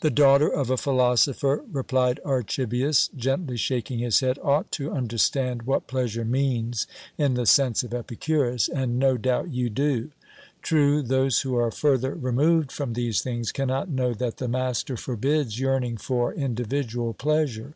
[0.00, 5.86] "The daughter of a philosopher," replied Archibius, gently shaking his head, "ought to understand what
[5.86, 6.86] pleasure means
[7.18, 10.12] in the sense of Epicurus, and no doubt you do.
[10.62, 15.60] True, those who are further removed from these things cannot know that the master forbids
[15.60, 17.74] yearning for individual pleasure.